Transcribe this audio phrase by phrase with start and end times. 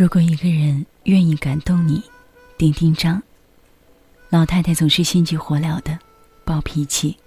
[0.00, 2.02] 如果一个人愿意感动你，
[2.56, 3.22] 丁丁张。
[4.30, 5.98] 老太太总是心急火燎的，
[6.42, 7.18] 暴脾气。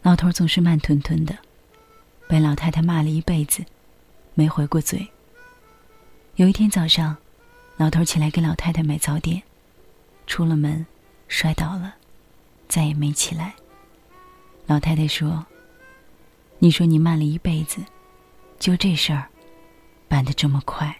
[0.00, 1.36] 老头总是慢吞吞的，
[2.26, 3.62] 被老太太骂了一辈子，
[4.32, 5.06] 没回过嘴。
[6.36, 7.14] 有一天早上，
[7.76, 9.42] 老头起来给老太太买早点，
[10.26, 10.86] 出了门，
[11.28, 11.96] 摔倒了，
[12.68, 13.54] 再也没起来。
[14.64, 15.44] 老太太说
[16.58, 17.82] ：“你说你慢了一辈子，
[18.58, 19.28] 就这事儿，
[20.08, 20.96] 办得这么快。”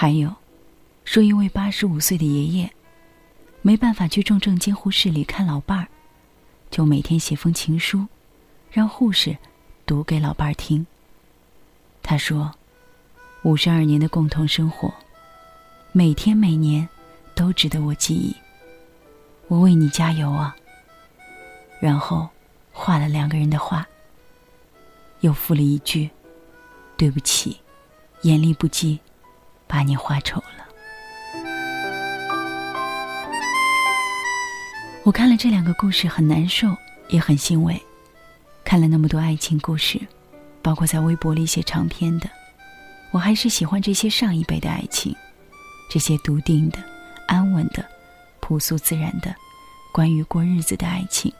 [0.00, 0.34] 还有，
[1.04, 2.70] 说一位八十五岁的爷爷。
[3.60, 5.88] 没办法去重症监护室里看老伴儿，
[6.70, 8.06] 就每天写封情书，
[8.70, 9.36] 让护士
[9.84, 10.86] 读给老伴儿听。
[12.02, 12.50] 他说
[13.44, 14.90] ：“五十二年的共同生活，
[15.92, 16.88] 每天每年
[17.34, 18.34] 都值得我记忆。
[19.48, 20.56] 我为你加油啊！”
[21.78, 22.26] 然后
[22.72, 23.86] 画了两个人的画，
[25.20, 26.08] 又附了一句
[26.96, 27.60] ：“对不起，
[28.22, 28.98] 眼力不济，
[29.70, 30.66] 把你画丑了。”
[35.06, 36.76] 我看了这两个故事，很难受，
[37.08, 37.80] 也很欣慰。
[38.64, 39.98] 看了那么多爱情故事，
[40.60, 42.28] 包括在微博里写长篇的，
[43.10, 45.16] 我还是喜欢这些上一辈的爱情，
[45.90, 46.78] 这些笃定的、
[47.26, 47.84] 安稳的、
[48.40, 49.34] 朴素自然的，
[49.90, 51.32] 关于过日子的爱情，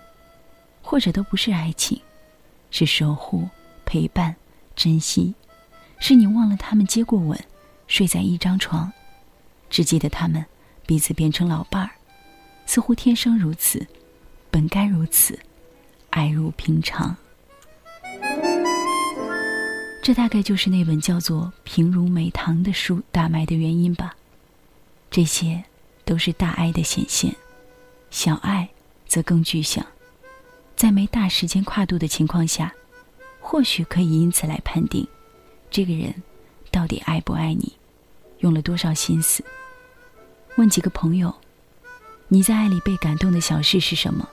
[0.83, 2.01] 或者都不是爱情，
[2.71, 3.47] 是守护、
[3.85, 4.35] 陪伴、
[4.75, 5.35] 珍惜，
[5.99, 7.39] 是你忘了他们接过吻，
[7.91, 8.91] 睡在一张床，
[9.69, 10.47] 只记得他们
[10.87, 11.91] 彼此变成老伴儿。
[12.65, 13.85] 似乎天生如此，
[14.49, 15.37] 本该如此，
[16.11, 17.17] 爱如平常。
[20.01, 24.15] 这大概就是那本叫做《平如美棠》的书大卖的原因吧。
[25.11, 25.63] 这些
[26.05, 27.35] 都是大爱的显现，
[28.13, 28.69] 小爱
[29.09, 29.85] 则更具象。
[30.77, 32.73] 在没大时间跨度的情况下，
[33.41, 35.05] 或许可以因此来判定，
[35.73, 36.15] 这个人
[36.71, 37.73] 到底爱不爱你，
[38.41, 39.43] 用了多少心思。
[40.57, 41.35] 问几个朋友。
[42.33, 44.29] 你在爱里被感动的小事是什么？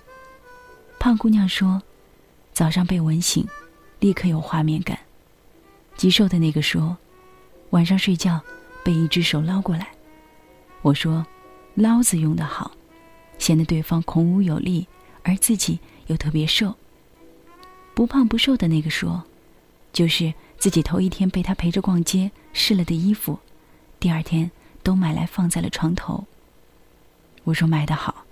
[1.00, 1.82] 胖姑娘说
[2.54, 3.44] ：“早上被吻醒，
[4.00, 5.00] 立刻有画面感。”
[5.98, 6.96] 极瘦的那个说
[7.72, 8.40] ：“晚上睡觉
[8.84, 9.90] 被一只手捞过来。”
[10.84, 11.26] 我说
[11.74, 12.72] ：“捞字用得好，
[13.40, 14.88] 显得对方孔武有力，
[15.24, 16.76] 而自己又特别瘦。”
[17.96, 19.24] 不胖不瘦的那个说
[19.92, 23.40] ：“就是自己头一天被他陪着逛街试了的衣服，
[24.00, 24.50] 第二天
[24.84, 26.26] 都买来放在了床头。”
[27.46, 28.26] 我说买的好，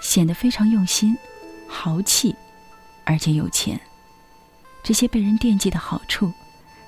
[0.00, 1.16] 显得非常用心、
[1.68, 2.34] 豪气，
[3.04, 3.78] 而且有钱。
[4.82, 6.32] 这些被人惦记的好处，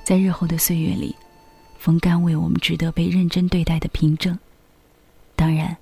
[0.02, 1.14] 在日后的岁月里，
[1.78, 4.38] 风干为我们值得被认真对待的凭证。
[5.36, 5.76] 当然，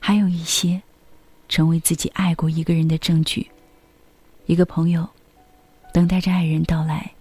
[0.00, 0.82] 还有一些
[1.48, 3.48] 成为自己爱过一个人的证据。
[4.46, 5.08] 一个朋友
[5.92, 7.12] 等待着爱人到来，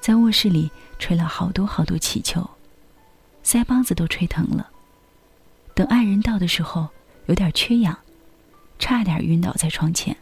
[0.00, 2.48] 在卧室里吹了好多好多气球，
[3.44, 4.70] 腮帮子都吹疼了。
[5.74, 6.88] 等爱人到的时候，
[7.26, 7.98] 有点缺氧，
[8.78, 10.16] 差点晕倒在床前。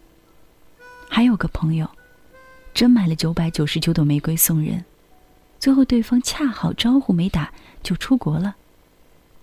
[1.09, 1.89] 还有个朋友，
[2.75, 4.85] 真买了九百九十九朵玫瑰送人，
[5.59, 7.53] 最后对方恰好招呼没打
[7.83, 8.57] 就出国了，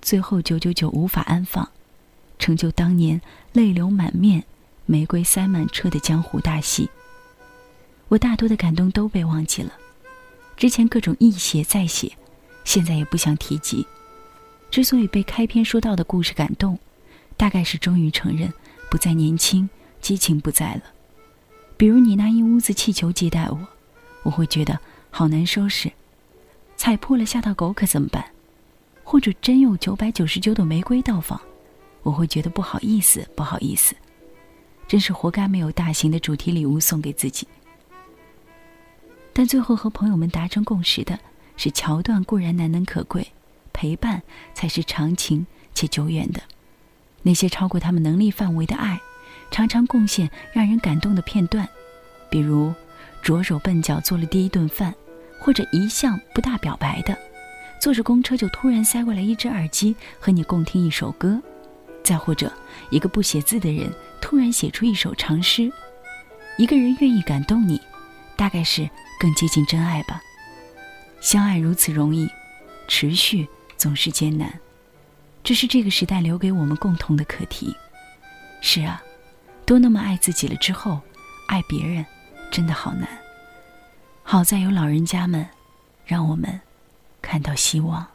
[0.01, 1.69] 最后九九九无法安放，
[2.37, 3.21] 成就当年
[3.53, 4.43] 泪流满面、
[4.85, 6.89] 玫瑰塞满车的江湖大戏。
[8.09, 9.73] 我大多的感动都被忘记了，
[10.57, 12.11] 之前各种一写再写，
[12.63, 13.85] 现在也不想提及。
[14.71, 16.77] 之所以被开篇说到的故事感动，
[17.37, 18.51] 大概是终于承认
[18.89, 19.69] 不再年轻，
[20.01, 20.81] 激情不在了。
[21.77, 23.67] 比如你拿一屋子气球接待我，
[24.23, 24.79] 我会觉得
[25.11, 25.91] 好难收拾，
[26.77, 28.25] 踩破了吓到狗可怎么办？
[29.03, 31.39] 或者真有九百九十九朵玫瑰到访，
[32.01, 33.93] 我会觉得不好意思，不好意思，
[34.87, 37.47] 真是活该没有大型的主题礼物送给自己。
[39.37, 41.19] 但最后和朋友们达成共识的
[41.57, 43.27] 是，桥段固然难能可贵。
[43.73, 44.23] 陪伴
[44.53, 46.39] 才是长情且久远的。
[47.23, 48.97] 那些超过他们能力范围的爱，
[49.51, 51.67] 常常贡献让人感动的片段，
[52.29, 52.73] 比如
[53.21, 54.95] 着手笨脚做了第一顿饭，
[55.41, 57.17] 或者一向不大表白的，
[57.81, 61.37] 坐着公车就突然塞过来一只耳机和你共听一首歌，
[62.01, 62.49] 再或者
[62.89, 63.91] 一个不写字的人
[64.21, 65.69] 突然写出一首长诗。
[66.57, 67.81] 一个人愿意感动你，
[68.37, 68.89] 大概是
[69.25, 70.21] 更接近真爱吧。
[71.19, 72.29] 相爱如此容易，
[72.87, 73.47] 持续。
[73.75, 74.59] 总是艰难，
[75.43, 77.75] 这是这个时代留给我们共同的课题。
[78.61, 79.03] 是啊，
[79.65, 81.01] 都那么爱自己了之后，
[81.47, 82.05] 爱别人
[82.51, 83.09] 真的好难。
[84.23, 85.45] 好在有老人家们，
[86.05, 86.61] 让我们
[87.21, 88.05] 看到希望。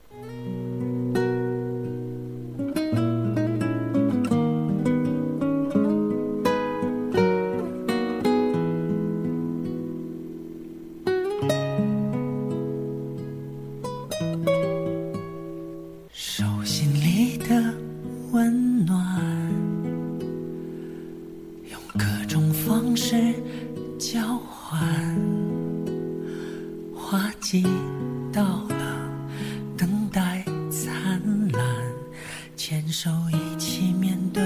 [32.91, 34.43] 手一起面对，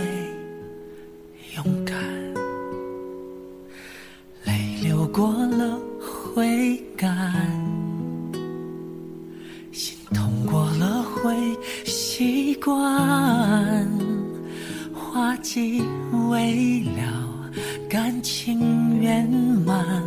[1.56, 1.96] 勇敢。
[4.44, 5.78] 泪流过了
[6.34, 7.32] 会干，
[9.72, 11.34] 心痛过了会
[11.86, 13.88] 习惯，
[14.92, 15.82] 花季
[16.28, 17.50] 未了。
[17.88, 19.26] 感情圆
[19.64, 20.02] 满，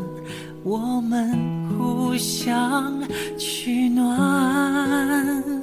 [0.63, 1.33] 我们
[1.78, 3.01] 互相
[3.38, 5.56] 取暖。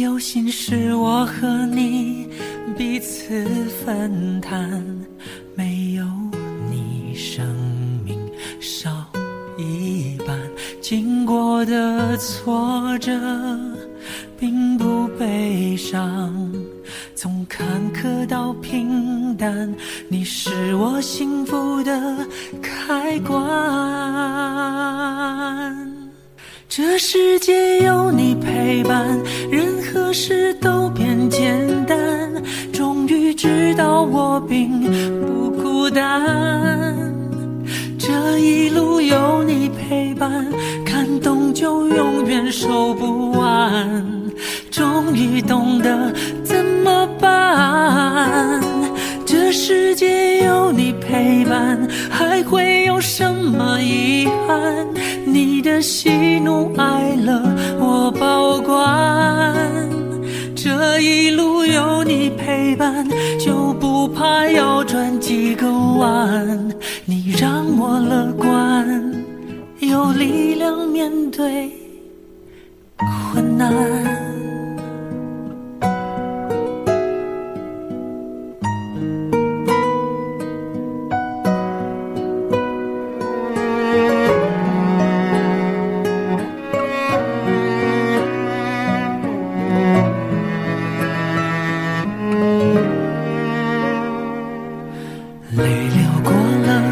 [0.00, 2.28] 有心事我和你
[2.76, 3.44] 彼此
[3.84, 4.84] 分担，
[5.54, 6.04] 没有
[6.70, 7.46] 你生
[8.04, 8.18] 命
[8.60, 8.90] 少
[9.56, 10.38] 一半。
[10.80, 13.12] 经过的挫折
[14.38, 16.52] 并不悲伤。
[17.14, 19.74] 从坎坷到平淡，
[20.08, 22.26] 你是我幸福的
[22.60, 23.44] 开关。
[26.76, 29.16] 这世界有你陪伴，
[29.48, 31.96] 任何事都变简单。
[32.72, 34.80] 终于知道我并
[35.20, 36.96] 不孤单。
[37.96, 40.44] 这一路有你陪伴，
[40.84, 44.04] 感动就永远收不完。
[44.68, 46.12] 终于懂得
[46.42, 48.60] 怎么办？
[49.24, 52.83] 这世界有你陪伴，还会
[53.16, 54.88] 什么遗憾？
[55.24, 57.40] 你的喜怒哀乐
[57.78, 59.54] 我保管。
[60.56, 63.08] 这一路有你陪伴，
[63.38, 66.68] 就不怕要转几个弯。
[67.04, 69.14] 你让我乐观，
[69.78, 71.70] 有力量面对
[73.32, 74.23] 困难。
[95.56, 96.82] 泪流过了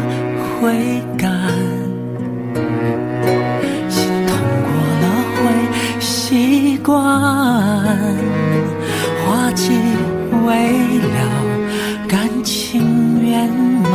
[0.61, 1.29] 会干，
[3.89, 4.71] 心痛过
[5.01, 5.05] 了
[5.35, 5.41] 会
[5.99, 6.93] 习惯。
[9.25, 9.71] 花季
[10.45, 10.47] 未
[10.99, 11.17] 了，
[12.07, 13.49] 感情圆
[13.91, 13.93] 满，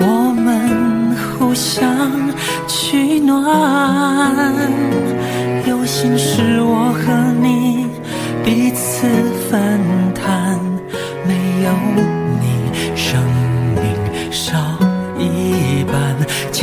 [0.00, 0.04] 我
[0.36, 2.10] 们互相
[2.66, 3.32] 取暖。
[5.66, 7.86] 有心事，我和你
[8.44, 9.06] 彼此
[9.48, 10.01] 分担。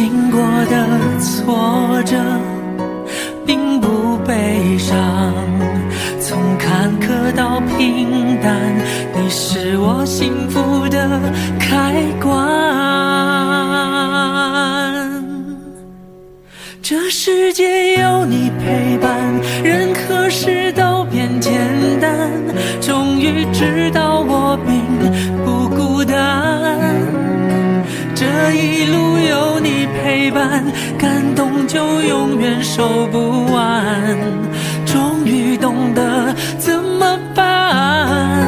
[0.02, 2.16] 经过的挫折
[3.46, 4.96] 并不悲伤
[6.22, 8.56] 从坎坷到平淡
[9.14, 11.20] 你是我幸福的
[11.60, 12.40] 开关。
[16.82, 19.14] 这世界有你陪伴
[19.62, 21.54] 任何事都变简
[22.00, 22.10] 单
[22.80, 24.09] 终于知道
[30.32, 30.64] 伴，
[30.98, 34.18] 感动就永远收不完，
[34.86, 38.48] 终于懂得怎么办。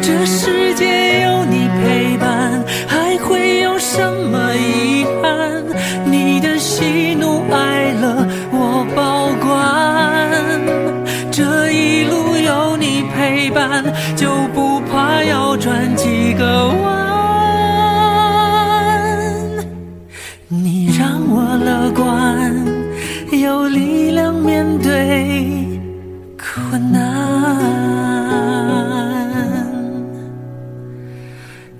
[0.00, 5.62] 这世界有你陪伴，还会有什么遗憾？
[6.04, 9.48] 你的喜怒哀乐我保管。
[11.30, 13.84] 这一路有你陪伴，
[14.16, 14.30] 就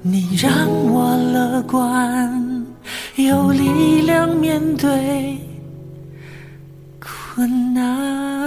[0.02, 2.66] 你让我乐观，
[3.16, 5.38] 有力量面对
[7.00, 8.37] 困难。